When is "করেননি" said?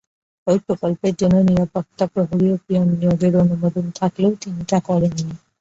4.87-5.33